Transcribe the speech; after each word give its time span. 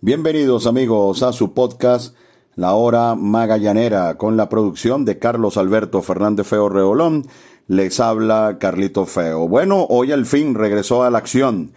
Bienvenidos 0.00 0.68
amigos 0.68 1.24
a 1.24 1.32
su 1.32 1.54
podcast 1.54 2.14
La 2.54 2.74
Hora 2.74 3.16
Magallanera 3.16 4.16
con 4.16 4.36
la 4.36 4.48
producción 4.48 5.04
de 5.04 5.18
Carlos 5.18 5.56
Alberto 5.56 6.02
Fernández 6.02 6.46
Feo 6.46 6.68
Reolón. 6.68 7.26
Les 7.66 7.98
habla 7.98 8.58
Carlito 8.60 9.06
Feo. 9.06 9.48
Bueno, 9.48 9.84
hoy 9.90 10.12
al 10.12 10.24
fin 10.24 10.54
regresó 10.54 11.02
a 11.02 11.10
la 11.10 11.18
acción 11.18 11.72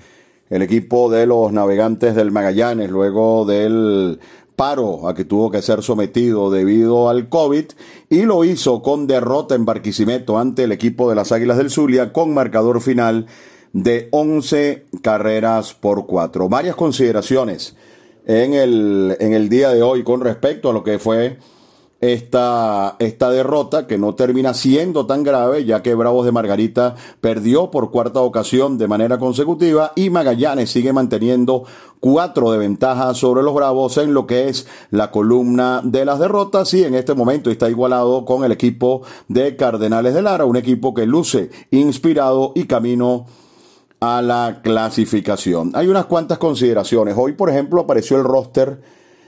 el 0.52 0.62
equipo 0.62 1.10
de 1.10 1.26
los 1.26 1.52
navegantes 1.52 2.14
del 2.14 2.32
Magallanes 2.32 2.92
luego 2.92 3.44
del 3.46 4.20
paro 4.56 5.08
a 5.08 5.16
que 5.16 5.26
tuvo 5.26 5.50
que 5.50 5.64
ser 5.64 5.82
sometido 5.82 6.52
debido 6.52 7.10
al 7.10 7.28
COVID 7.28 7.66
y 8.08 8.22
lo 8.22 8.44
hizo 8.44 8.84
con 8.84 9.08
derrota 9.08 9.56
en 9.56 9.66
Barquisimeto 9.66 10.38
ante 10.38 10.66
el 10.66 10.72
equipo 10.72 11.10
de 11.10 11.16
las 11.16 11.32
Águilas 11.32 11.58
del 11.58 11.72
Zulia 11.72 12.14
con 12.14 12.36
marcador 12.36 12.82
final 12.82 13.26
de 13.74 14.10
11 14.12 14.86
carreras 15.02 15.74
por 15.74 16.06
4. 16.06 16.50
Varias 16.50 16.76
consideraciones 16.76 17.76
en 18.26 18.54
el, 18.54 19.18
en 19.20 19.34
el 19.34 19.50
día 19.50 19.70
de 19.70 19.82
hoy 19.82 20.04
con 20.04 20.22
respecto 20.22 20.70
a 20.70 20.74
lo 20.74 20.84
que 20.84 21.00
fue 21.00 21.38
esta, 22.02 22.96
esta 22.98 23.30
derrota 23.30 23.86
que 23.86 24.00
no 24.00 24.16
termina 24.16 24.56
siendo 24.56 25.06
tan 25.06 25.22
grave 25.24 25.66
ya 25.66 25.84
que 25.84 25.94
Bravos 25.94 26.26
de 26.26 26.32
Margarita 26.32 26.96
perdió 27.22 27.70
por 27.70 27.92
cuarta 27.92 28.22
ocasión 28.22 28.80
de 28.80 28.88
manera 28.88 29.20
consecutiva 29.20 29.94
y 29.96 30.10
Magallanes 30.10 30.72
sigue 30.72 30.94
manteniendo 30.94 31.64
cuatro 32.00 32.52
de 32.52 32.58
ventaja 32.58 33.14
sobre 33.14 33.44
los 33.44 33.54
Bravos 33.54 33.98
en 33.98 34.16
lo 34.16 34.26
que 34.26 34.50
es 34.50 34.68
la 34.90 35.12
columna 35.12 35.82
de 35.84 36.04
las 36.04 36.18
derrotas. 36.18 36.74
Y 36.74 36.84
en 36.84 36.96
este 36.96 37.14
momento 37.14 37.52
está 37.52 37.70
igualado 37.70 38.26
con 38.26 38.44
el 38.44 38.52
equipo 38.52 39.04
de 39.28 39.56
Cardenales 39.56 40.16
de 40.16 40.24
Lara, 40.24 40.46
un 40.46 40.58
equipo 40.58 40.96
que 40.96 41.06
luce 41.06 41.52
inspirado 41.70 42.52
y 42.56 42.64
camino 42.64 43.28
a 44.02 44.22
la 44.24 44.62
clasificación. 44.64 45.72
Hay 45.76 45.88
unas 45.88 46.06
cuantas 46.06 46.40
consideraciones. 46.40 47.14
Hoy, 47.16 47.34
por 47.34 47.52
ejemplo, 47.52 47.82
apareció 47.82 48.18
el 48.18 48.24
roster 48.24 48.82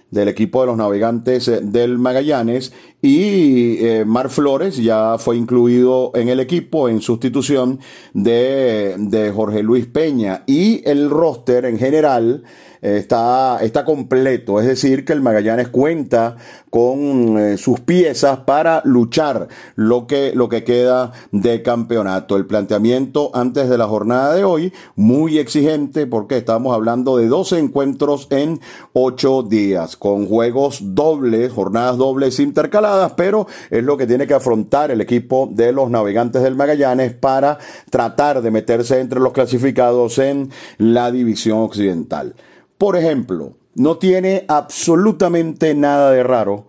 del 0.09 0.27
equipo 0.27 0.62
de 0.62 0.68
los 0.68 0.77
navegantes 0.77 1.48
eh, 1.48 1.59
del 1.61 2.00
Magallanes 2.00 2.73
y 3.02 3.83
eh, 3.86 4.03
Mar 4.06 4.30
Flores 4.30 4.78
ya 4.78 5.17
fue 5.20 5.38
incluido 5.38 6.11
en 6.16 6.30
el 6.30 6.39
equipo 6.39 6.89
en 6.89 7.02
sustitución 7.02 7.80
de, 8.14 8.95
de 8.98 9.31
Jorge 9.31 9.64
Luis 9.64 9.86
Peña 9.86 10.44
y 10.48 10.88
el 10.89 11.09
roster 11.09 11.66
en 11.66 11.78
general 11.78 12.44
está, 12.84 13.59
está 13.62 13.86
completo, 13.86 14.59
es 14.59 14.67
decir, 14.67 15.06
que 15.06 15.14
el 15.14 15.22
Magallanes 15.22 15.70
cuenta 15.70 16.36
con 16.70 17.38
eh, 17.38 17.58
sus 17.58 17.80
piezas 17.80 18.39
para 18.39 18.81
luchar 18.84 19.48
lo 19.76 20.06
que, 20.06 20.34
lo 20.36 20.50
que 20.50 20.66
queda 20.66 21.14
de 21.31 21.61
campeonato. 21.61 22.36
El 22.36 22.45
planteamiento 22.45 23.31
antes 23.34 23.70
de 23.70 23.78
la 23.78 23.88
jornada 23.88 24.34
de 24.34 24.44
hoy, 24.44 24.73
muy 24.95 25.38
exigente 25.38 26.08
porque 26.08 26.38
estamos 26.38 26.76
hablando 26.76 27.16
de 27.16 27.28
12 27.28 27.59
encuentros 27.59 28.28
en 28.31 28.59
8 28.92 29.44
días, 29.44 29.95
con 29.95 30.28
juegos 30.28 30.80
dobles, 30.81 31.54
jornadas 31.54 31.98
dobles 31.98 32.39
intercaladas, 32.39 33.14
pero 33.14 33.48
es 33.70 33.84
lo 33.84 33.95
que 33.95 34.08
tiene 34.08 34.28
que 34.28 34.34
afrontar 34.34 34.92
el 34.92 35.00
equipo 35.00 35.48
de 35.50 35.72
los 35.72 35.89
navegantes 35.89 36.44
del 36.44 36.56
Magallanes 36.56 37.14
para 37.14 37.59
tratar 37.89 38.42
de 38.42 38.52
meterse 38.52 39.00
entre 39.00 39.22
los 39.22 39.31
clasificados 39.31 40.17
en 40.20 40.50
la 40.78 41.11
división 41.11 41.59
occidental. 41.59 42.36
Por 42.78 42.96
ejemplo, 42.98 43.54
no 43.76 43.98
tiene 43.98 44.46
absolutamente 44.48 45.74
nada 45.74 46.12
de 46.12 46.24
raro 46.24 46.66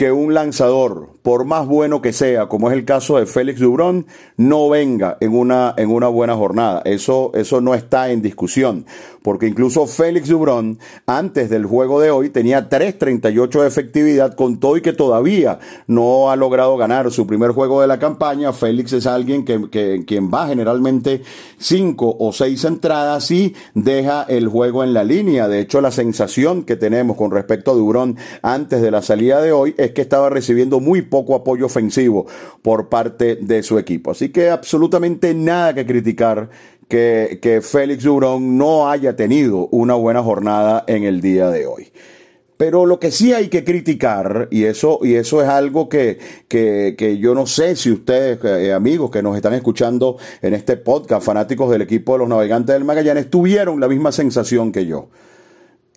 que 0.00 0.12
un 0.12 0.32
lanzador, 0.32 1.10
por 1.20 1.44
más 1.44 1.66
bueno 1.66 2.00
que 2.00 2.14
sea, 2.14 2.48
como 2.48 2.70
es 2.70 2.74
el 2.74 2.86
caso 2.86 3.18
de 3.18 3.26
Félix 3.26 3.60
Dubrón, 3.60 4.06
no 4.38 4.70
venga 4.70 5.18
en 5.20 5.36
una, 5.36 5.74
en 5.76 5.90
una 5.90 6.08
buena 6.08 6.34
jornada. 6.36 6.80
Eso, 6.86 7.32
eso 7.34 7.60
no 7.60 7.74
está 7.74 8.10
en 8.10 8.22
discusión, 8.22 8.86
porque 9.20 9.46
incluso 9.46 9.86
Félix 9.86 10.30
Dubrón, 10.30 10.78
antes 11.04 11.50
del 11.50 11.66
juego 11.66 12.00
de 12.00 12.10
hoy, 12.10 12.30
tenía 12.30 12.70
3.38 12.70 13.60
de 13.60 13.68
efectividad 13.68 14.34
con 14.36 14.58
todo 14.58 14.78
y 14.78 14.80
que 14.80 14.94
todavía 14.94 15.58
no 15.86 16.30
ha 16.30 16.36
logrado 16.36 16.78
ganar 16.78 17.10
su 17.10 17.26
primer 17.26 17.50
juego 17.50 17.82
de 17.82 17.86
la 17.86 17.98
campaña. 17.98 18.54
Félix 18.54 18.94
es 18.94 19.06
alguien 19.06 19.44
que, 19.44 19.68
que 19.68 20.06
quien 20.06 20.30
va 20.32 20.46
generalmente 20.46 21.20
5 21.58 22.16
o 22.18 22.32
6 22.32 22.64
entradas 22.64 23.30
y 23.32 23.54
deja 23.74 24.22
el 24.22 24.48
juego 24.48 24.82
en 24.82 24.94
la 24.94 25.04
línea. 25.04 25.46
De 25.46 25.60
hecho, 25.60 25.82
la 25.82 25.90
sensación 25.90 26.62
que 26.62 26.76
tenemos 26.76 27.18
con 27.18 27.30
respecto 27.30 27.72
a 27.72 27.74
Dubrón 27.74 28.16
antes 28.40 28.80
de 28.80 28.90
la 28.90 29.02
salida 29.02 29.42
de 29.42 29.52
hoy 29.52 29.74
es 29.76 29.89
que 29.92 30.02
estaba 30.02 30.30
recibiendo 30.30 30.80
muy 30.80 31.02
poco 31.02 31.34
apoyo 31.34 31.66
ofensivo 31.66 32.26
por 32.62 32.88
parte 32.88 33.36
de 33.36 33.62
su 33.62 33.78
equipo. 33.78 34.10
Así 34.10 34.30
que 34.30 34.50
absolutamente 34.50 35.34
nada 35.34 35.74
que 35.74 35.86
criticar 35.86 36.50
que, 36.88 37.38
que 37.40 37.60
Félix 37.60 38.04
Durón 38.04 38.58
no 38.58 38.90
haya 38.90 39.16
tenido 39.16 39.68
una 39.68 39.94
buena 39.94 40.22
jornada 40.22 40.84
en 40.86 41.04
el 41.04 41.20
día 41.20 41.50
de 41.50 41.66
hoy. 41.66 41.92
Pero 42.60 42.84
lo 42.84 43.00
que 43.00 43.10
sí 43.10 43.32
hay 43.32 43.48
que 43.48 43.64
criticar, 43.64 44.46
y 44.50 44.64
eso, 44.64 44.98
y 45.02 45.14
eso 45.14 45.40
es 45.40 45.48
algo 45.48 45.88
que, 45.88 46.18
que, 46.46 47.16
yo 47.18 47.34
no 47.34 47.46
sé 47.46 47.74
si 47.74 47.90
ustedes, 47.90 48.38
eh, 48.44 48.74
amigos 48.74 49.10
que 49.10 49.22
nos 49.22 49.34
están 49.34 49.54
escuchando 49.54 50.18
en 50.42 50.52
este 50.52 50.76
podcast, 50.76 51.24
fanáticos 51.24 51.70
del 51.70 51.80
equipo 51.80 52.12
de 52.12 52.18
los 52.18 52.28
navegantes 52.28 52.74
del 52.74 52.84
Magallanes, 52.84 53.30
tuvieron 53.30 53.80
la 53.80 53.88
misma 53.88 54.12
sensación 54.12 54.72
que 54.72 54.84
yo. 54.84 55.08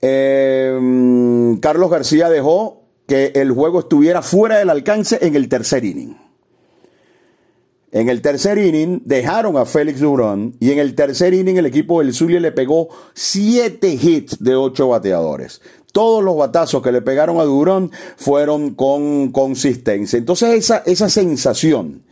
Eh, 0.02 1.58
Carlos 1.60 1.92
García 1.92 2.30
dejó 2.30 2.83
que 3.08 3.32
el 3.36 3.52
juego 3.52 3.80
estuviera 3.80 4.22
fuera 4.22 4.58
del 4.58 4.70
alcance 4.70 5.20
en 5.22 5.36
el 5.36 5.50
tercer 5.50 5.84
inning. 5.86 6.18
En 7.92 8.10
el 8.10 8.22
tercer 8.22 8.58
inning 8.58 9.04
dejaron 9.06 9.56
a 9.56 9.66
Félix 9.66 10.00
Durán 10.00 10.56
y 10.60 10.72
en 10.72 10.80
el 10.80 10.96
tercer 10.96 11.34
inning 11.34 11.58
el 11.58 11.68
equipo 11.68 12.00
del 12.00 12.14
Zulia 12.14 12.40
le 12.40 12.52
pegó 12.52 12.90
siete 13.14 13.94
hits 13.94 14.44
de 14.44 14.56
ocho 14.56 14.88
bateadores. 14.88 15.62
Todos 15.92 16.24
los 16.24 16.36
batazos 16.36 16.82
que 16.82 16.92
le 16.92 17.04
pegaron 17.04 17.40
a 17.40 17.44
Durán 17.44 17.92
fueron 18.18 18.74
con 18.74 19.32
consistencia. 19.32 20.18
Entonces 20.18 20.56
esa, 20.56 20.78
esa 20.88 21.08
sensación 21.08 22.04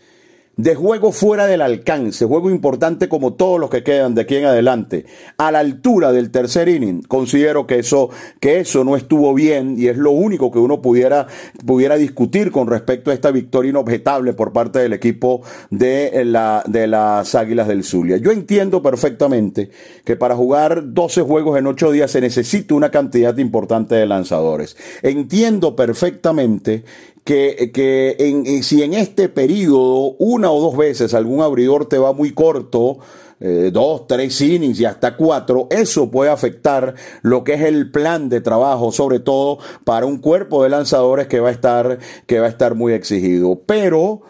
de 0.58 0.76
juego 0.76 1.12
fuera 1.12 1.48
del 1.48 1.62
alcance, 1.62 2.26
juego 2.26 2.50
importante 2.50 3.08
como 3.08 3.34
todos 3.34 3.60
los 3.60 3.70
que 3.70 3.84
quedan 3.84 4.14
de 4.16 4.22
aquí 4.22 4.36
en 4.36 4.46
adelante, 4.46 5.06
a 5.38 5.52
la 5.52 5.60
altura 5.60 6.12
del 6.12 6.30
tercer 6.30 6.68
inning, 6.68 7.02
considero 7.04 7.66
que 7.66 7.80
eso, 7.80 8.10
que 8.40 8.60
eso 8.60 8.84
no 8.84 8.96
estuvo 8.96 9.34
bien 9.34 9.76
y 9.78 9.88
es 9.88 9.98
lo 9.98 10.12
único 10.12 10.52
que 10.52 10.60
uno 10.60 10.82
pudiera, 10.82 11.28
pudiera 11.66 11.96
discutir 11.96 12.52
con 12.52 12.68
respecto 12.68 13.12
a 13.12 13.14
esta 13.14 13.32
victoria 13.32 13.70
inobjetable 13.70 14.34
por 14.34 14.52
parte 14.52 14.80
del 14.80 14.94
equipo 14.94 15.42
de, 15.70 16.24
la, 16.26 16.64
de 16.68 16.88
las 16.88 17.34
Águilas 17.34 17.68
del 17.68 17.84
Zulia. 17.84 18.18
Yo 18.18 18.32
entiendo 18.32 18.82
perfectamente 18.82 19.72
que 20.04 20.16
para 20.16 20.36
jugar 20.36 20.94
12 20.94 21.22
juegos 21.22 21.58
en 21.58 21.68
8 21.68 21.92
días 21.92 22.12
se 22.12 22.22
necesita 22.22 22.76
una 22.76 22.92
cantidad 22.92 23.38
importante 23.38 23.96
de 23.96 24.06
lanzadores. 24.06 24.76
Entiendo 25.02 25.76
perfectamente 25.76 26.84
que, 27.24 27.72
que 27.74 28.16
en, 28.20 28.64
si 28.64 28.84
en 28.84 28.94
este 28.94 29.30
periodo 29.30 30.16
una 30.20 30.52
o 30.52 30.60
dos 30.60 30.78
veces 30.78 31.14
algún 31.14 31.42
abridor 31.42 31.88
te 31.88 31.98
va 31.98 32.14
muy 32.14 32.34
corto, 32.34 33.00
eh, 33.44 33.72
dos, 33.74 34.06
tres 34.06 34.40
innings 34.40 34.80
y 34.80 34.86
hasta 34.86 35.16
cuatro, 35.18 35.68
eso 35.72 36.12
puede 36.12 36.30
afectar 36.30 36.94
lo 37.24 37.44
que 37.44 37.56
es 37.56 37.62
el 37.62 37.90
plan 37.90 38.30
de 38.30 38.40
trabajo, 38.40 38.92
sobre 38.92 39.20
todo 39.20 39.58
para 39.84 40.06
un 40.06 40.20
cuerpo 40.20 40.64
de 40.64 40.70
lanzadores 40.70 41.28
que 41.28 41.40
va 41.40 41.50
a 41.50 41.52
estar, 41.52 41.98
que 42.28 42.40
va 42.40 42.46
a 42.46 42.50
estar 42.50 42.76
muy 42.76 42.94
exigido. 42.94 43.60
Pero 43.66 44.22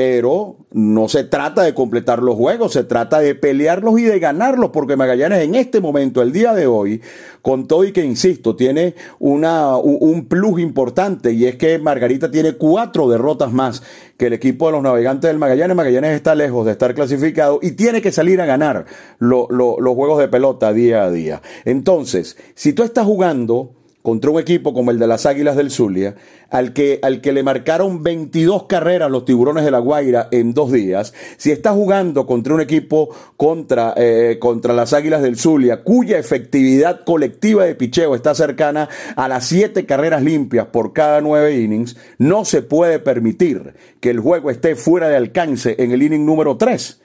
pero 0.00 0.56
no 0.72 1.10
se 1.10 1.24
trata 1.24 1.62
de 1.62 1.74
completar 1.74 2.22
los 2.22 2.34
juegos, 2.34 2.72
se 2.72 2.84
trata 2.84 3.18
de 3.18 3.34
pelearlos 3.34 4.00
y 4.00 4.04
de 4.04 4.18
ganarlos, 4.18 4.70
porque 4.70 4.96
Magallanes 4.96 5.40
en 5.42 5.54
este 5.56 5.78
momento, 5.82 6.22
el 6.22 6.32
día 6.32 6.54
de 6.54 6.66
hoy, 6.66 7.02
con 7.42 7.68
todo 7.68 7.84
y 7.84 7.92
que, 7.92 8.02
insisto, 8.02 8.56
tiene 8.56 8.94
una, 9.18 9.76
un 9.76 10.24
plus 10.24 10.58
importante 10.58 11.32
y 11.32 11.44
es 11.44 11.56
que 11.56 11.78
Margarita 11.78 12.30
tiene 12.30 12.54
cuatro 12.54 13.10
derrotas 13.10 13.52
más 13.52 13.82
que 14.16 14.28
el 14.28 14.32
equipo 14.32 14.68
de 14.68 14.72
los 14.72 14.82
navegantes 14.82 15.28
del 15.28 15.38
Magallanes. 15.38 15.76
Magallanes 15.76 16.16
está 16.16 16.34
lejos 16.34 16.64
de 16.64 16.72
estar 16.72 16.94
clasificado 16.94 17.58
y 17.60 17.72
tiene 17.72 18.00
que 18.00 18.10
salir 18.10 18.40
a 18.40 18.46
ganar 18.46 18.86
los 19.18 19.48
juegos 19.48 20.18
de 20.18 20.28
pelota 20.28 20.72
día 20.72 21.04
a 21.04 21.10
día. 21.10 21.42
Entonces, 21.66 22.38
si 22.54 22.72
tú 22.72 22.84
estás 22.84 23.04
jugando 23.04 23.74
contra 24.02 24.30
un 24.30 24.40
equipo 24.40 24.72
como 24.72 24.90
el 24.90 24.98
de 24.98 25.06
las 25.06 25.26
Águilas 25.26 25.56
del 25.56 25.70
Zulia, 25.70 26.14
al 26.48 26.72
que, 26.72 26.98
al 27.02 27.20
que 27.20 27.32
le 27.32 27.42
marcaron 27.42 28.02
22 28.02 28.64
carreras 28.64 29.10
los 29.10 29.24
tiburones 29.24 29.64
de 29.64 29.70
la 29.70 29.78
Guaira 29.78 30.28
en 30.30 30.54
dos 30.54 30.72
días, 30.72 31.12
si 31.36 31.50
está 31.50 31.72
jugando 31.72 32.26
contra 32.26 32.54
un 32.54 32.60
equipo 32.60 33.10
contra, 33.36 33.94
eh, 33.96 34.38
contra 34.40 34.72
las 34.72 34.92
Águilas 34.92 35.22
del 35.22 35.36
Zulia, 35.36 35.82
cuya 35.82 36.18
efectividad 36.18 37.04
colectiva 37.04 37.64
de 37.64 37.74
picheo 37.74 38.14
está 38.14 38.34
cercana 38.34 38.88
a 39.16 39.28
las 39.28 39.46
siete 39.46 39.84
carreras 39.86 40.22
limpias 40.22 40.66
por 40.66 40.92
cada 40.92 41.20
nueve 41.20 41.60
innings, 41.60 41.96
no 42.18 42.44
se 42.44 42.62
puede 42.62 42.98
permitir 42.98 43.74
que 44.00 44.10
el 44.10 44.20
juego 44.20 44.50
esté 44.50 44.76
fuera 44.76 45.08
de 45.08 45.16
alcance 45.16 45.76
en 45.78 45.92
el 45.92 46.02
inning 46.02 46.24
número 46.24 46.56
3. 46.56 47.00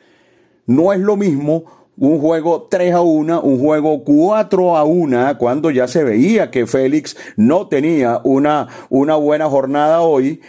No 0.67 0.93
es 0.93 0.99
lo 0.99 1.15
mismo 1.15 1.65
un 1.97 2.19
juego 2.19 2.67
3 2.69 2.93
a 2.93 3.01
1, 3.01 3.41
un 3.41 3.59
juego 3.59 4.03
4 4.03 4.77
a 4.77 4.83
1, 4.83 5.37
cuando 5.37 5.71
ya 5.71 5.87
se 5.87 6.03
veía 6.03 6.51
que 6.51 6.67
Félix 6.67 7.15
no 7.37 7.67
tenía 7.67 8.21
una, 8.23 8.67
una 8.89 9.15
buena 9.15 9.49
jornada 9.49 10.01
hoy 10.01 10.41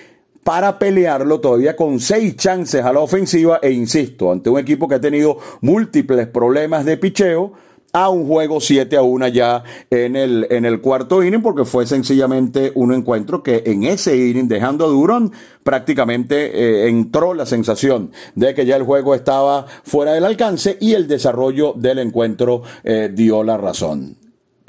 para 0.43 0.79
pelearlo 0.79 1.41
todavía 1.41 1.75
con 1.75 1.99
seis 1.99 2.37
chances 2.37 2.85
a 2.85 2.93
la 2.93 3.01
ofensiva. 3.01 3.59
E 3.63 3.73
insisto, 3.73 4.31
ante 4.31 4.49
un 4.49 4.59
equipo 4.59 4.87
que 4.89 4.95
ha 4.95 5.01
tenido 5.01 5.39
múltiples 5.61 6.29
problemas 6.29 6.85
de 6.85 6.97
picheo, 6.97 7.53
a 7.97 8.11
un 8.11 8.27
juego 8.27 8.61
7 8.61 8.95
a 8.99 9.01
1 9.01 9.29
ya 9.29 9.65
en 9.89 10.17
el, 10.17 10.47
en 10.51 10.67
el 10.67 10.83
cuarto 10.83 11.25
inning, 11.25 11.41
porque 11.41 11.65
fue 11.65 11.87
sencillamente 11.87 12.71
un 12.75 12.93
encuentro 12.93 13.43
que 13.43 13.63
en 13.65 13.85
ese 13.85 14.15
inning, 14.15 14.49
dejando 14.49 14.85
a 14.85 14.89
Durón, 14.89 15.33
prácticamente 15.63 16.85
eh, 16.85 16.89
entró 16.89 17.33
la 17.33 17.47
sensación 17.47 18.11
de 18.35 18.53
que 18.53 18.67
ya 18.67 18.77
el 18.77 18.83
juego 18.83 19.15
estaba 19.15 19.65
fuera 19.83 20.13
del 20.13 20.27
alcance 20.27 20.77
y 20.79 20.93
el 20.93 21.09
desarrollo 21.09 21.73
del 21.73 22.01
encuentro 22.01 22.65
eh, 22.85 23.11
dio 23.11 23.43
la 23.43 23.57
razón. 23.57 24.19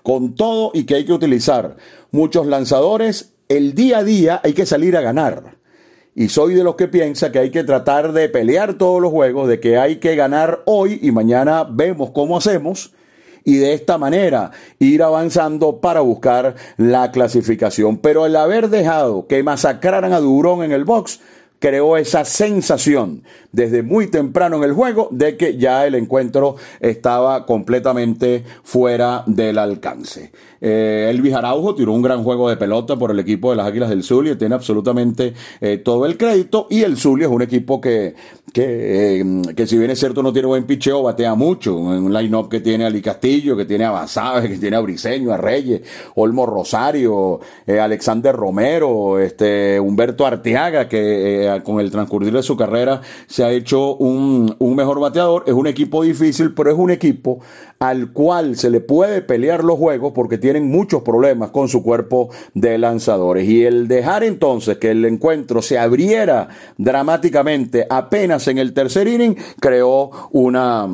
Con 0.03 0.33
todo 0.33 0.71
y 0.73 0.85
que 0.85 0.95
hay 0.95 1.03
que 1.03 1.11
utilizar 1.11 1.75
muchos 2.11 2.47
lanzadores, 2.47 3.33
el 3.49 3.73
día 3.75 3.97
a 3.97 4.03
día 4.05 4.39
hay 4.41 4.53
que 4.53 4.65
salir 4.65 4.95
a 4.95 5.01
ganar. 5.01 5.57
Y 6.15 6.29
soy 6.29 6.53
de 6.53 6.63
los 6.63 6.75
que 6.75 6.87
piensa 6.87 7.33
que 7.33 7.39
hay 7.39 7.51
que 7.51 7.65
tratar 7.65 8.13
de 8.13 8.29
pelear 8.29 8.75
todos 8.75 9.01
los 9.01 9.11
juegos, 9.11 9.49
de 9.49 9.59
que 9.59 9.77
hay 9.77 9.97
que 9.97 10.15
ganar 10.15 10.63
hoy 10.65 10.97
y 11.01 11.11
mañana 11.11 11.67
vemos 11.69 12.11
cómo 12.11 12.37
hacemos 12.37 12.93
y 13.47 13.55
de 13.55 13.73
esta 13.73 13.97
manera 13.97 14.51
ir 14.77 15.01
avanzando 15.01 15.79
para 15.79 16.01
buscar 16.01 16.55
la 16.75 17.11
clasificación. 17.11 17.95
Pero 17.99 18.25
el 18.25 18.35
haber 18.35 18.69
dejado 18.69 19.25
que 19.25 19.41
masacraran 19.41 20.11
a 20.11 20.19
Durón 20.19 20.63
en 20.63 20.73
el 20.73 20.83
box 20.83 21.21
creó 21.59 21.97
esa 21.97 22.25
sensación 22.25 23.23
desde 23.51 23.81
muy 23.81 24.07
temprano 24.07 24.57
en 24.57 24.63
el 24.63 24.73
juego 24.73 25.07
de 25.11 25.37
que 25.37 25.57
ya 25.57 25.87
el 25.87 25.95
encuentro 25.95 26.55
estaba 26.79 27.45
completamente 27.45 28.43
fuera 28.63 29.23
del 29.25 29.57
alcance. 29.57 30.31
Eh, 30.61 31.07
Elvis 31.09 31.33
Araujo 31.33 31.75
tiró 31.75 31.93
un 31.93 32.01
gran 32.01 32.23
juego 32.23 32.49
de 32.49 32.57
pelota 32.57 32.95
por 32.95 33.11
el 33.11 33.19
equipo 33.19 33.51
de 33.51 33.57
las 33.57 33.67
Águilas 33.67 33.89
del 33.89 34.03
Zulia, 34.03 34.37
tiene 34.37 34.55
absolutamente 34.55 35.33
eh, 35.61 35.77
todo 35.77 36.05
el 36.05 36.17
crédito 36.17 36.67
y 36.69 36.81
el 36.81 36.97
Zulia 36.97 37.27
es 37.27 37.31
un 37.31 37.41
equipo 37.41 37.79
que, 37.79 38.15
que, 38.53 39.19
eh, 39.19 39.25
que, 39.55 39.67
si 39.67 39.77
bien 39.77 39.91
es 39.91 39.99
cierto 39.99 40.23
no 40.23 40.33
tiene 40.33 40.47
buen 40.47 40.65
picheo, 40.65 41.03
batea 41.03 41.35
mucho, 41.35 41.75
un 41.75 42.11
line-up 42.13 42.49
que 42.49 42.59
tiene 42.59 42.85
a 42.85 42.87
Ali 42.87 43.01
Castillo, 43.01 43.55
que 43.55 43.65
tiene 43.65 43.85
a 43.85 43.91
Basabe, 43.91 44.49
que 44.49 44.57
tiene 44.57 44.77
a 44.77 44.79
Briseño, 44.79 45.31
a 45.31 45.37
Reyes, 45.37 45.81
Olmo 46.15 46.45
Rosario, 46.45 47.39
eh, 47.65 47.79
Alexander 47.79 48.35
Romero, 48.35 49.19
este, 49.19 49.79
Humberto 49.79 50.25
Arteaga, 50.25 50.87
que 50.87 51.46
con 51.63 51.79
el 51.79 51.91
transcurrir 51.91 52.33
de 52.33 52.43
su 52.43 52.55
carrera 52.55 53.01
se 53.27 53.43
ha 53.43 53.51
hecho 53.51 53.95
un, 53.95 54.55
un 54.59 54.75
mejor 54.75 54.99
bateador, 54.99 55.43
es 55.47 55.53
un 55.53 55.67
equipo 55.67 56.03
difícil, 56.03 56.53
pero 56.53 56.71
es 56.71 56.77
un 56.77 56.91
equipo 56.91 57.39
al 57.79 58.11
cual 58.11 58.55
se 58.55 58.69
le 58.69 58.79
puede 58.79 59.21
pelear 59.21 59.63
los 59.63 59.77
juegos 59.77 60.13
porque 60.13 60.37
tienen 60.37 60.69
muchos 60.69 61.03
problemas 61.03 61.51
con 61.51 61.67
su 61.67 61.83
cuerpo 61.83 62.29
de 62.53 62.77
lanzadores. 62.77 63.47
Y 63.47 63.65
el 63.65 63.87
dejar 63.87 64.23
entonces 64.23 64.77
que 64.77 64.91
el 64.91 65.05
encuentro 65.05 65.61
se 65.61 65.77
abriera 65.77 66.49
dramáticamente 66.77 67.85
apenas 67.89 68.47
en 68.47 68.57
el 68.57 68.73
tercer 68.73 69.07
inning 69.07 69.35
creó 69.59 70.11
una 70.31 70.87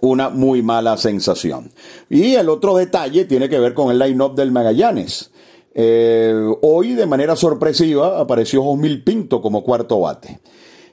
una 0.00 0.28
muy 0.28 0.62
mala 0.62 0.96
sensación. 0.96 1.72
Y 2.08 2.34
el 2.34 2.48
otro 2.48 2.76
detalle 2.76 3.24
tiene 3.24 3.48
que 3.48 3.58
ver 3.58 3.74
con 3.74 3.90
el 3.90 3.98
line-up 3.98 4.34
del 4.34 4.52
Magallanes. 4.52 5.32
Eh, 5.80 6.34
hoy, 6.62 6.94
de 6.94 7.06
manera 7.06 7.36
sorpresiva, 7.36 8.18
apareció 8.18 8.64
Josmil 8.64 9.04
Pinto 9.04 9.40
como 9.40 9.62
cuarto 9.62 10.00
bate. 10.00 10.40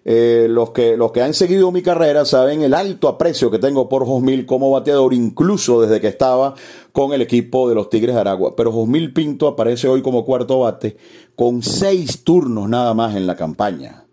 Eh, 0.07 0.45
los, 0.47 0.69
que, 0.69 0.95
los 0.95 1.11
que 1.11 1.23
han 1.23 1.33
seguido 1.33 1.71
mi 1.71 1.81
carrera 1.81 2.23
saben 2.23 2.61
el 2.61 2.75
alto 2.75 3.07
aprecio 3.07 3.49
que 3.49 3.57
tengo 3.57 3.89
por 3.89 4.05
Josmil 4.05 4.45
como 4.45 4.69
bateador, 4.69 5.15
incluso 5.15 5.81
desde 5.81 5.99
que 5.99 6.07
estaba 6.09 6.53
con 6.91 7.13
el 7.13 7.23
equipo 7.23 7.67
de 7.67 7.73
los 7.73 7.89
Tigres 7.89 8.13
de 8.13 8.21
Aragua. 8.21 8.55
Pero 8.55 8.71
Josmil 8.71 9.11
Pinto 9.11 9.47
aparece 9.47 9.87
hoy 9.87 10.03
como 10.03 10.23
cuarto 10.23 10.59
bate 10.59 10.97
con 11.35 11.63
seis 11.63 12.23
turnos 12.23 12.69
nada 12.69 12.93
más 12.93 13.15
en 13.15 13.25
la 13.25 13.35
campaña. 13.35 14.05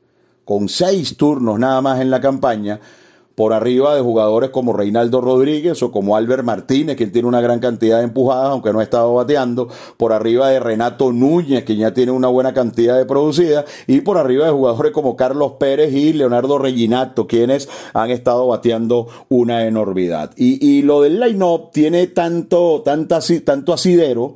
Con 0.46 0.70
seis 0.70 1.19
turnos 1.19 1.58
nada 1.58 1.82
más 1.82 2.00
en 2.00 2.10
la 2.10 2.22
campaña 2.22 2.80
por 3.34 3.52
arriba 3.52 3.94
de 3.94 4.00
jugadores 4.00 4.50
como 4.50 4.73
Reinaldo 4.73 5.20
Rodríguez 5.20 5.82
o 5.82 5.90
como 5.90 6.17
Albert 6.17 6.44
Martínez, 6.44 6.96
quien 6.96 7.12
tiene 7.12 7.29
una 7.29 7.40
gran 7.40 7.61
cantidad 7.61 7.99
de 7.99 8.05
empujadas, 8.05 8.50
aunque 8.50 8.73
no 8.73 8.81
ha 8.81 8.82
estado 8.82 9.14
bateando, 9.14 9.69
por 9.96 10.12
arriba 10.12 10.49
de 10.50 10.61
Renato 10.61 11.12
Núñez, 11.12 11.64
que 11.64 11.76
ya 11.76 11.94
tiene 11.94 12.12
una 12.12 12.29
buena 12.29 12.52
cantidad 12.52 12.96
de 12.96 13.06
producidas, 13.06 13.64
y 13.87 14.00
por 14.00 14.19
arriba 14.19 14.46
de 14.46 14.52
jugadores 14.52 14.93
como 14.93 15.17
Carlos 15.17 15.52
Pérez 15.58 15.93
y 15.93 16.12
Leonardo 16.12 16.58
Reginato, 16.58 17.26
quienes 17.26 17.69
han 17.94 18.11
estado 18.11 18.46
bateando 18.46 19.08
una 19.29 19.67
enormidad. 19.67 20.32
Y, 20.37 20.64
y 20.67 20.82
lo 20.82 21.02
del 21.02 21.20
line-up 21.20 21.70
tiene 21.73 22.06
tanto, 22.08 22.82
tanto 22.82 23.73
asidero 23.73 24.34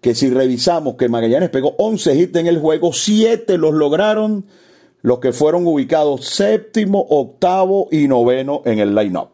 que 0.00 0.14
si 0.14 0.30
revisamos 0.30 0.94
que 0.94 1.08
Magallanes 1.08 1.50
pegó 1.50 1.74
11 1.78 2.14
hits 2.14 2.36
en 2.36 2.46
el 2.46 2.58
juego, 2.58 2.92
7 2.92 3.58
los 3.58 3.74
lograron 3.74 4.44
los 5.02 5.18
que 5.18 5.32
fueron 5.32 5.66
ubicados 5.66 6.26
séptimo, 6.26 7.06
octavo 7.08 7.88
y 7.90 8.08
noveno 8.08 8.62
en 8.64 8.78
el 8.78 8.94
line-up. 8.94 9.28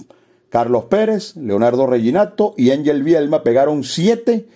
Carlos 0.48 0.84
Pérez, 0.84 1.34
Leonardo 1.36 1.86
Reginato 1.86 2.54
y 2.58 2.70
Angel 2.70 3.02
Bielma 3.02 3.42
pegaron 3.42 3.84
siete 3.84 4.46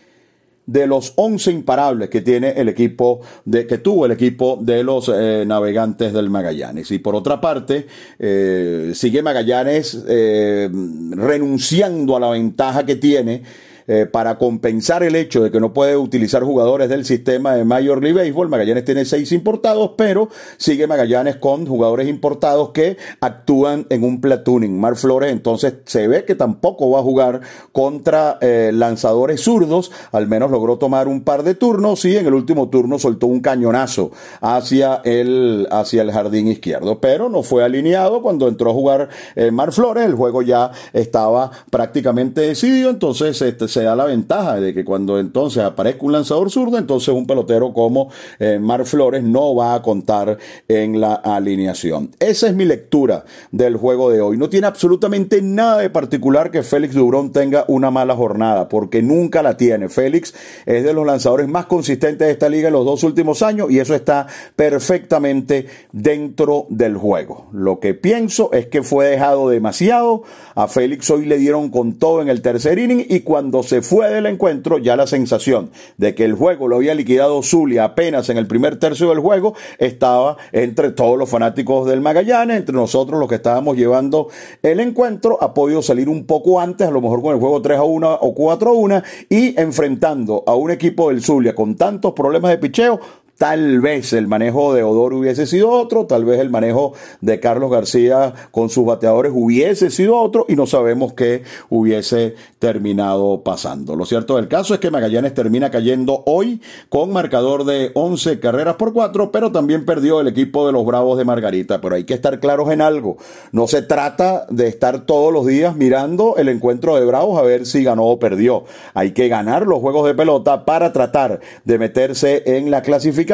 de 0.66 0.86
los 0.86 1.12
once 1.16 1.50
imparables 1.50 2.10
que 2.10 2.20
tiene 2.20 2.50
el 2.56 2.68
equipo 2.68 3.20
de 3.44 3.66
que 3.66 3.78
tuvo 3.78 4.04
el 4.04 4.12
equipo 4.12 4.58
de 4.60 4.82
los 4.82 5.08
eh, 5.08 5.44
navegantes 5.46 6.12
del 6.12 6.28
Magallanes 6.28 6.90
y 6.90 6.98
por 6.98 7.14
otra 7.14 7.40
parte 7.40 7.86
eh, 8.18 8.90
sigue 8.94 9.22
Magallanes 9.22 10.04
eh, 10.08 10.68
renunciando 11.12 12.16
a 12.16 12.20
la 12.20 12.30
ventaja 12.30 12.84
que 12.84 12.96
tiene 12.96 13.42
eh, 13.88 14.06
para 14.06 14.38
compensar 14.38 15.02
el 15.02 15.14
hecho 15.14 15.42
de 15.42 15.50
que 15.50 15.60
no 15.60 15.72
puede 15.72 15.96
utilizar 15.96 16.42
jugadores 16.42 16.88
del 16.88 17.04
sistema 17.04 17.54
de 17.54 17.64
Major 17.64 18.02
League 18.02 18.18
Baseball. 18.18 18.48
Magallanes 18.48 18.84
tiene 18.84 19.04
seis 19.04 19.32
importados, 19.32 19.92
pero 19.96 20.28
sigue 20.56 20.86
Magallanes 20.86 21.36
con 21.36 21.66
jugadores 21.66 22.08
importados 22.08 22.70
que 22.70 22.96
actúan 23.20 23.86
en 23.90 24.04
un 24.04 24.20
platooning. 24.20 24.78
Mar 24.78 24.96
Flores 24.96 25.32
entonces 25.32 25.74
se 25.84 26.08
ve 26.08 26.24
que 26.24 26.34
tampoco 26.34 26.90
va 26.90 27.00
a 27.00 27.02
jugar 27.02 27.40
contra 27.72 28.38
eh, 28.40 28.70
lanzadores 28.72 29.40
zurdos, 29.40 29.92
al 30.12 30.26
menos 30.26 30.50
logró 30.50 30.78
tomar 30.78 31.08
un 31.08 31.22
par 31.22 31.42
de 31.42 31.54
turnos 31.54 32.04
y 32.04 32.16
en 32.16 32.26
el 32.26 32.34
último 32.34 32.68
turno 32.68 32.98
soltó 32.98 33.26
un 33.26 33.40
cañonazo 33.40 34.10
hacia 34.40 35.00
el, 35.04 35.66
hacia 35.70 36.02
el 36.02 36.12
jardín 36.12 36.48
izquierdo, 36.48 37.00
pero 37.00 37.28
no 37.28 37.42
fue 37.42 37.64
alineado 37.64 38.22
cuando 38.22 38.48
entró 38.48 38.70
a 38.70 38.74
jugar 38.74 39.08
eh, 39.34 39.50
Mar 39.50 39.72
Flores, 39.72 40.04
el 40.04 40.14
juego 40.14 40.42
ya 40.42 40.70
estaba 40.92 41.50
prácticamente 41.70 42.40
decidido, 42.40 42.90
entonces 42.90 43.40
este, 43.42 43.68
se 43.76 43.82
da 43.82 43.94
la 43.94 44.06
ventaja 44.06 44.58
de 44.58 44.72
que 44.72 44.86
cuando 44.86 45.20
entonces 45.20 45.62
aparezca 45.62 46.06
un 46.06 46.12
lanzador 46.12 46.50
zurdo, 46.50 46.78
entonces 46.78 47.08
un 47.08 47.26
pelotero 47.26 47.74
como 47.74 48.08
eh, 48.38 48.58
Mar 48.58 48.86
Flores 48.86 49.22
no 49.22 49.54
va 49.54 49.74
a 49.74 49.82
contar 49.82 50.38
en 50.66 50.98
la 50.98 51.16
alineación. 51.16 52.10
Esa 52.18 52.46
es 52.46 52.54
mi 52.54 52.64
lectura 52.64 53.26
del 53.50 53.76
juego 53.76 54.10
de 54.10 54.22
hoy. 54.22 54.38
No 54.38 54.48
tiene 54.48 54.66
absolutamente 54.66 55.42
nada 55.42 55.80
de 55.80 55.90
particular 55.90 56.50
que 56.50 56.62
Félix 56.62 56.94
Durón 56.94 57.32
tenga 57.32 57.66
una 57.68 57.90
mala 57.90 58.16
jornada, 58.16 58.66
porque 58.66 59.02
nunca 59.02 59.42
la 59.42 59.58
tiene. 59.58 59.90
Félix 59.90 60.32
es 60.64 60.82
de 60.82 60.94
los 60.94 61.04
lanzadores 61.04 61.46
más 61.46 61.66
consistentes 61.66 62.26
de 62.26 62.32
esta 62.32 62.48
liga 62.48 62.68
en 62.68 62.72
los 62.72 62.86
dos 62.86 63.04
últimos 63.04 63.42
años 63.42 63.70
y 63.70 63.78
eso 63.78 63.94
está 63.94 64.26
perfectamente 64.56 65.66
dentro 65.92 66.64
del 66.70 66.96
juego. 66.96 67.48
Lo 67.52 67.78
que 67.78 67.92
pienso 67.92 68.50
es 68.54 68.68
que 68.68 68.82
fue 68.82 69.08
dejado 69.08 69.50
demasiado. 69.50 70.22
A 70.54 70.66
Félix 70.66 71.10
hoy 71.10 71.26
le 71.26 71.36
dieron 71.36 71.68
con 71.68 71.98
todo 71.98 72.22
en 72.22 72.30
el 72.30 72.40
tercer 72.40 72.78
inning 72.78 73.04
y 73.06 73.20
cuando 73.20 73.65
se 73.66 73.82
fue 73.82 74.08
del 74.08 74.26
encuentro, 74.26 74.78
ya 74.78 74.96
la 74.96 75.06
sensación 75.06 75.70
de 75.96 76.14
que 76.14 76.24
el 76.24 76.34
juego 76.34 76.68
lo 76.68 76.76
había 76.76 76.94
liquidado 76.94 77.42
Zulia 77.42 77.84
apenas 77.84 78.28
en 78.28 78.38
el 78.38 78.46
primer 78.46 78.78
tercio 78.78 79.10
del 79.10 79.20
juego 79.20 79.54
estaba 79.78 80.36
entre 80.52 80.90
todos 80.90 81.18
los 81.18 81.28
fanáticos 81.28 81.86
del 81.88 82.00
Magallanes, 82.00 82.56
entre 82.56 82.74
nosotros 82.74 83.20
los 83.20 83.28
que 83.28 83.36
estábamos 83.36 83.76
llevando 83.76 84.28
el 84.62 84.80
encuentro, 84.80 85.38
ha 85.42 85.52
podido 85.52 85.82
salir 85.82 86.08
un 86.08 86.24
poco 86.26 86.60
antes, 86.60 86.86
a 86.86 86.90
lo 86.90 87.00
mejor 87.00 87.22
con 87.22 87.34
el 87.34 87.40
juego 87.40 87.60
3 87.60 87.78
a 87.78 87.84
1 87.84 88.18
o 88.20 88.34
4 88.34 88.70
a 88.70 88.72
1 88.72 89.02
y 89.28 89.60
enfrentando 89.60 90.44
a 90.46 90.54
un 90.54 90.70
equipo 90.70 91.10
del 91.10 91.22
Zulia 91.22 91.54
con 91.54 91.76
tantos 91.76 92.12
problemas 92.12 92.50
de 92.50 92.58
picheo, 92.58 93.00
Tal 93.38 93.82
vez 93.82 94.14
el 94.14 94.28
manejo 94.28 94.72
de 94.72 94.82
Odor 94.82 95.12
hubiese 95.12 95.46
sido 95.46 95.68
otro, 95.68 96.06
tal 96.06 96.24
vez 96.24 96.40
el 96.40 96.48
manejo 96.48 96.94
de 97.20 97.38
Carlos 97.38 97.70
García 97.70 98.32
con 98.50 98.70
sus 98.70 98.86
bateadores 98.86 99.30
hubiese 99.34 99.90
sido 99.90 100.18
otro 100.18 100.46
y 100.48 100.56
no 100.56 100.66
sabemos 100.66 101.12
qué 101.12 101.42
hubiese 101.68 102.34
terminado 102.58 103.42
pasando. 103.42 103.94
Lo 103.94 104.06
cierto 104.06 104.36
del 104.36 104.48
caso 104.48 104.72
es 104.72 104.80
que 104.80 104.90
Magallanes 104.90 105.34
termina 105.34 105.70
cayendo 105.70 106.22
hoy 106.24 106.62
con 106.88 107.12
marcador 107.12 107.64
de 107.64 107.90
11 107.92 108.40
carreras 108.40 108.76
por 108.76 108.94
4, 108.94 109.30
pero 109.30 109.52
también 109.52 109.84
perdió 109.84 110.22
el 110.22 110.28
equipo 110.28 110.66
de 110.66 110.72
los 110.72 110.86
Bravos 110.86 111.18
de 111.18 111.26
Margarita. 111.26 111.82
Pero 111.82 111.94
hay 111.94 112.04
que 112.04 112.14
estar 112.14 112.40
claros 112.40 112.70
en 112.70 112.80
algo. 112.80 113.18
No 113.52 113.66
se 113.66 113.82
trata 113.82 114.46
de 114.48 114.66
estar 114.66 115.04
todos 115.04 115.30
los 115.30 115.44
días 115.44 115.76
mirando 115.76 116.36
el 116.38 116.48
encuentro 116.48 116.96
de 116.96 117.04
Bravos 117.04 117.38
a 117.38 117.42
ver 117.42 117.66
si 117.66 117.84
ganó 117.84 118.04
o 118.06 118.18
perdió. 118.18 118.64
Hay 118.94 119.12
que 119.12 119.28
ganar 119.28 119.66
los 119.66 119.80
juegos 119.80 120.06
de 120.06 120.14
pelota 120.14 120.64
para 120.64 120.94
tratar 120.94 121.40
de 121.66 121.78
meterse 121.78 122.42
en 122.46 122.70
la 122.70 122.80
clasificación 122.80 123.25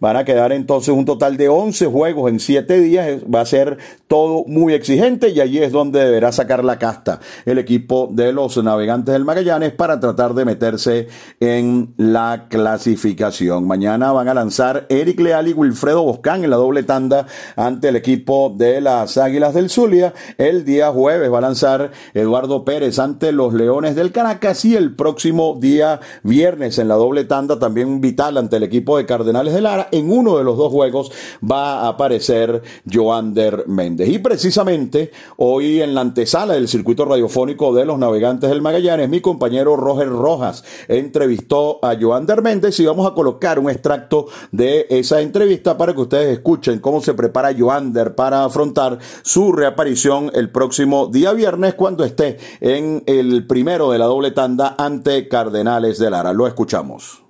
Van 0.00 0.16
a 0.16 0.24
quedar 0.24 0.52
entonces 0.52 0.94
un 0.94 1.04
total 1.04 1.36
de 1.36 1.48
11 1.48 1.86
juegos 1.86 2.30
en 2.30 2.40
7 2.40 2.80
días. 2.80 3.22
Va 3.32 3.40
a 3.40 3.46
ser 3.46 3.78
todo 4.06 4.44
muy 4.46 4.74
exigente 4.74 5.30
y 5.30 5.40
allí 5.40 5.58
es 5.58 5.72
donde 5.72 6.04
deberá 6.04 6.32
sacar 6.32 6.64
la 6.64 6.78
casta 6.78 7.20
el 7.44 7.58
equipo 7.58 8.08
de 8.12 8.32
los 8.32 8.62
navegantes 8.62 9.12
del 9.12 9.24
Magallanes 9.24 9.72
para 9.72 9.98
tratar 10.00 10.34
de 10.34 10.44
meterse 10.44 11.08
en 11.40 11.94
la 11.96 12.46
clasificación. 12.48 13.66
Mañana 13.66 14.12
van 14.12 14.28
a 14.28 14.34
lanzar 14.34 14.86
Eric 14.88 15.20
Leal 15.20 15.48
y 15.48 15.52
Wilfredo 15.52 16.02
Boscán 16.04 16.44
en 16.44 16.50
la 16.50 16.56
doble 16.56 16.82
tanda 16.82 17.26
ante 17.56 17.88
el 17.88 17.96
equipo 17.96 18.54
de 18.56 18.80
las 18.80 19.16
Águilas 19.16 19.54
del 19.54 19.70
Zulia. 19.70 20.14
El 20.38 20.64
día 20.64 20.90
jueves 20.90 21.32
va 21.32 21.38
a 21.38 21.42
lanzar 21.42 21.90
Eduardo 22.14 22.64
Pérez 22.64 22.98
ante 22.98 23.32
los 23.32 23.54
Leones 23.54 23.94
del 23.94 24.12
Caracas 24.12 24.64
y 24.64 24.76
el 24.76 24.94
próximo 24.94 25.56
día 25.60 26.00
viernes 26.22 26.78
en 26.78 26.88
la 26.88 26.94
doble 26.94 27.24
tanda 27.24 27.58
también 27.58 28.00
vital 28.00 28.36
ante 28.36 28.56
el 28.56 28.62
equipo 28.62 28.96
de 28.96 29.06
Cardenales 29.22 29.54
de 29.54 29.60
Lara. 29.60 29.88
En 29.92 30.10
uno 30.10 30.36
de 30.36 30.42
los 30.42 30.58
dos 30.58 30.72
juegos 30.72 31.12
va 31.40 31.82
a 31.82 31.88
aparecer 31.90 32.60
Joander 32.92 33.68
Méndez. 33.68 34.08
Y 34.08 34.18
precisamente 34.18 35.12
hoy 35.36 35.80
en 35.80 35.94
la 35.94 36.00
antesala 36.00 36.54
del 36.54 36.66
circuito 36.66 37.04
radiofónico 37.04 37.72
de 37.72 37.84
los 37.84 38.00
navegantes 38.00 38.50
del 38.50 38.62
Magallanes, 38.62 39.08
mi 39.08 39.20
compañero 39.20 39.76
Roger 39.76 40.08
Rojas 40.08 40.64
entrevistó 40.88 41.78
a 41.84 41.94
Joander 41.94 42.42
Méndez 42.42 42.80
y 42.80 42.86
vamos 42.86 43.08
a 43.08 43.14
colocar 43.14 43.60
un 43.60 43.70
extracto 43.70 44.26
de 44.50 44.86
esa 44.90 45.20
entrevista 45.20 45.78
para 45.78 45.94
que 45.94 46.00
ustedes 46.00 46.32
escuchen 46.32 46.80
cómo 46.80 47.00
se 47.00 47.14
prepara 47.14 47.54
Joander 47.56 48.16
para 48.16 48.44
afrontar 48.44 48.98
su 49.22 49.52
reaparición 49.52 50.32
el 50.34 50.50
próximo 50.50 51.06
día 51.06 51.32
viernes 51.32 51.74
cuando 51.74 52.02
esté 52.02 52.38
en 52.60 53.04
el 53.06 53.46
primero 53.46 53.92
de 53.92 54.00
la 54.00 54.06
doble 54.06 54.32
tanda 54.32 54.74
ante 54.76 55.28
Cardenales 55.28 56.00
de 56.00 56.10
Lara. 56.10 56.32
Lo 56.32 56.48
escuchamos. 56.48 57.22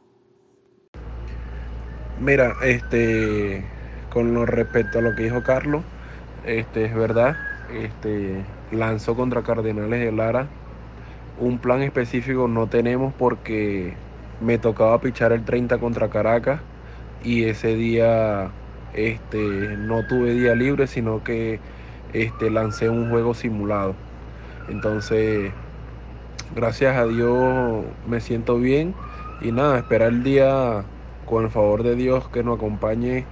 Mira, 2.22 2.54
este, 2.62 3.64
con 4.08 4.46
respecto 4.46 5.00
a 5.00 5.02
lo 5.02 5.12
que 5.16 5.24
dijo 5.24 5.42
Carlos, 5.42 5.82
este, 6.44 6.84
es 6.84 6.94
verdad, 6.94 7.36
este, 7.68 8.46
lanzó 8.70 9.16
contra 9.16 9.42
Cardenales 9.42 9.98
de 9.98 10.12
Lara. 10.12 10.46
Un 11.36 11.58
plan 11.58 11.82
específico 11.82 12.46
no 12.46 12.68
tenemos 12.68 13.12
porque 13.12 14.04
me 14.38 14.58
tocaba 14.58 15.00
pichar 15.00 15.32
el 15.32 15.44
30 15.44 15.78
contra 15.78 16.10
Caracas 16.10 16.62
y 17.24 17.42
ese 17.44 17.74
día 17.74 18.56
este, 18.92 19.76
no 19.76 20.06
tuve 20.06 20.32
día 20.34 20.54
libre, 20.54 20.86
sino 20.86 21.24
que 21.24 21.60
este, 22.12 22.50
lancé 22.50 22.88
un 22.88 23.10
juego 23.10 23.34
simulado. 23.34 23.96
Entonces, 24.68 25.56
gracias 26.54 26.96
a 26.96 27.06
Dios 27.06 27.84
me 28.06 28.20
siento 28.20 28.58
bien 28.58 28.94
y 29.40 29.50
nada, 29.50 29.78
esperar 29.78 30.10
el 30.10 30.22
día 30.22 30.92
con 31.32 31.44
el 31.44 31.50
favor 31.50 31.82
de 31.82 31.96
Dios 31.96 32.28
que 32.28 32.42
nos 32.42 32.58
acompañe 32.58 33.24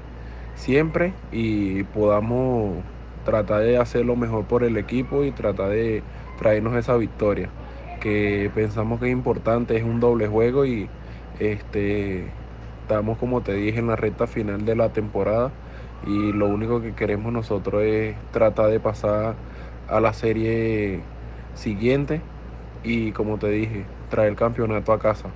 siempre 0.54 1.12
y 1.33 1.83
podamos 1.83 2.78
tratar 3.26 3.61
de 3.61 3.76
hacer 3.76 4.07
lo 4.07 4.16
mejor 4.16 4.47
por 4.47 4.64
el 4.64 4.78
equipo 4.78 5.23
y 5.23 5.33
tratar 5.33 5.69
de 5.69 6.02
traernos 6.38 6.75
esa 6.76 6.97
victoria 6.97 7.50
que 8.00 8.50
pensamos 8.54 9.00
que 9.00 9.09
es 9.09 9.12
importante, 9.12 9.76
es 9.76 9.85
un 9.85 10.00
doble 10.00 10.28
juego 10.28 10.64
y 10.64 10.88
este 11.40 12.25
estamos 12.80 13.19
como 13.19 13.42
te 13.42 13.52
dije 13.52 13.80
en 13.80 13.88
la 13.88 13.97
recta 13.97 14.26
final 14.26 14.64
de 14.64 14.76
la 14.76 14.88
temporada 14.95 15.52
y 16.07 16.33
lo 16.33 16.47
único 16.47 16.80
que 16.80 16.95
queremos 16.95 17.35
nosotros 17.35 17.83
es 17.83 18.16
tratar 18.33 18.71
de 18.71 18.80
pasar 18.80 19.35
a 19.90 20.00
la 20.00 20.14
serie 20.14 21.00
siguiente 21.52 22.23
y 22.83 23.12
como 23.12 23.37
te 23.37 23.50
dije, 23.50 23.85
traer 24.09 24.30
el 24.30 24.37
campeonato 24.37 24.95
a 24.95 24.99
casa. 24.99 25.28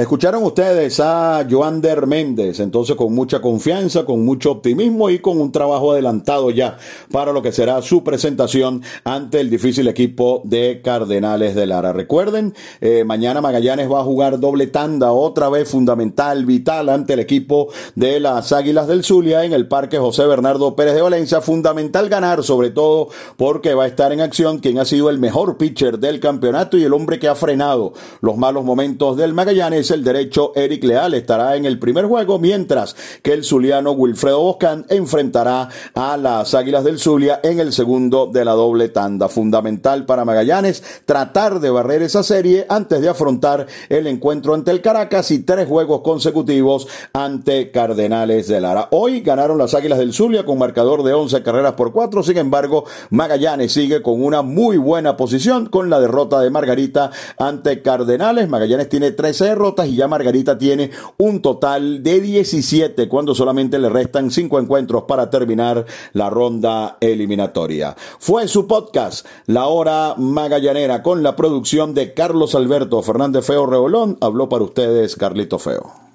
Escucharon 0.00 0.44
ustedes 0.44 1.00
a 1.00 1.44
Joander 1.50 2.06
Méndez, 2.06 2.60
entonces 2.60 2.94
con 2.94 3.12
mucha 3.12 3.40
confianza, 3.40 4.04
con 4.04 4.24
mucho 4.24 4.52
optimismo 4.52 5.10
y 5.10 5.18
con 5.18 5.40
un 5.40 5.50
trabajo 5.50 5.90
adelantado 5.90 6.52
ya 6.52 6.78
para 7.10 7.32
lo 7.32 7.42
que 7.42 7.50
será 7.50 7.82
su 7.82 8.04
presentación 8.04 8.84
ante 9.02 9.40
el 9.40 9.50
difícil 9.50 9.88
equipo 9.88 10.40
de 10.44 10.82
Cardenales 10.84 11.56
de 11.56 11.66
Lara. 11.66 11.92
Recuerden, 11.92 12.54
eh, 12.80 13.02
mañana 13.02 13.40
Magallanes 13.40 13.90
va 13.90 13.98
a 13.98 14.04
jugar 14.04 14.38
doble 14.38 14.68
tanda, 14.68 15.10
otra 15.10 15.48
vez 15.48 15.68
fundamental, 15.68 16.46
vital 16.46 16.90
ante 16.90 17.14
el 17.14 17.18
equipo 17.18 17.66
de 17.96 18.20
las 18.20 18.52
Águilas 18.52 18.86
del 18.86 19.02
Zulia 19.02 19.42
en 19.42 19.52
el 19.52 19.66
Parque 19.66 19.98
José 19.98 20.26
Bernardo 20.26 20.76
Pérez 20.76 20.94
de 20.94 21.02
Valencia. 21.02 21.40
Fundamental 21.40 22.08
ganar, 22.08 22.44
sobre 22.44 22.70
todo 22.70 23.08
porque 23.36 23.74
va 23.74 23.82
a 23.82 23.88
estar 23.88 24.12
en 24.12 24.20
acción 24.20 24.58
quien 24.60 24.78
ha 24.78 24.84
sido 24.84 25.10
el 25.10 25.18
mejor 25.18 25.56
pitcher 25.56 25.98
del 25.98 26.20
campeonato 26.20 26.76
y 26.76 26.84
el 26.84 26.92
hombre 26.92 27.18
que 27.18 27.26
ha 27.26 27.34
frenado 27.34 27.94
los 28.20 28.36
malos 28.36 28.62
momentos 28.62 29.16
del 29.16 29.34
Magallanes 29.34 29.87
el 29.90 30.04
derecho 30.04 30.52
Eric 30.54 30.84
Leal 30.84 31.14
estará 31.14 31.56
en 31.56 31.64
el 31.64 31.78
primer 31.78 32.06
juego, 32.06 32.38
mientras 32.38 32.96
que 33.22 33.32
el 33.32 33.44
zuliano 33.44 33.92
Wilfredo 33.92 34.40
Boscan 34.40 34.86
enfrentará 34.88 35.68
a 35.94 36.16
las 36.16 36.54
Águilas 36.54 36.84
del 36.84 36.98
Zulia 36.98 37.40
en 37.42 37.60
el 37.60 37.72
segundo 37.72 38.26
de 38.26 38.44
la 38.44 38.52
doble 38.52 38.88
tanda. 38.88 39.28
Fundamental 39.28 40.06
para 40.06 40.24
Magallanes 40.24 40.82
tratar 41.04 41.60
de 41.60 41.70
barrer 41.70 42.02
esa 42.02 42.22
serie 42.22 42.66
antes 42.68 43.00
de 43.00 43.08
afrontar 43.08 43.66
el 43.88 44.06
encuentro 44.06 44.54
ante 44.54 44.70
el 44.70 44.80
Caracas 44.80 45.30
y 45.30 45.40
tres 45.40 45.66
juegos 45.66 46.00
consecutivos 46.02 46.88
ante 47.12 47.70
Cardenales 47.70 48.48
de 48.48 48.60
Lara. 48.60 48.88
Hoy 48.92 49.20
ganaron 49.20 49.58
las 49.58 49.74
Águilas 49.74 49.98
del 49.98 50.12
Zulia 50.12 50.44
con 50.44 50.58
marcador 50.58 51.02
de 51.02 51.12
11 51.12 51.42
carreras 51.42 51.74
por 51.74 51.92
4, 51.92 52.22
sin 52.22 52.38
embargo 52.38 52.84
Magallanes 53.10 53.72
sigue 53.72 54.02
con 54.02 54.22
una 54.22 54.42
muy 54.42 54.76
buena 54.76 55.16
posición 55.16 55.66
con 55.66 55.90
la 55.90 56.00
derrota 56.00 56.40
de 56.40 56.50
Margarita 56.50 57.10
ante 57.38 57.82
Cardenales. 57.82 58.48
Magallanes 58.48 58.88
tiene 58.88 59.10
13 59.10 59.44
y 59.86 59.96
ya 59.96 60.08
Margarita 60.08 60.58
tiene 60.58 60.90
un 61.18 61.42
total 61.42 62.02
de 62.02 62.20
17 62.20 63.08
cuando 63.08 63.34
solamente 63.34 63.78
le 63.78 63.88
restan 63.88 64.30
5 64.30 64.58
encuentros 64.58 65.04
para 65.04 65.30
terminar 65.30 65.86
la 66.12 66.30
ronda 66.30 66.96
eliminatoria. 67.00 67.96
Fue 68.18 68.48
su 68.48 68.66
podcast 68.66 69.26
La 69.46 69.66
Hora 69.66 70.14
Magallanera 70.16 71.02
con 71.02 71.22
la 71.22 71.36
producción 71.36 71.94
de 71.94 72.14
Carlos 72.14 72.54
Alberto 72.54 73.02
Fernández 73.02 73.44
Feo 73.44 73.66
Reolón. 73.66 74.18
Habló 74.20 74.48
para 74.48 74.64
ustedes 74.64 75.16
Carlito 75.16 75.58
Feo. 75.58 76.07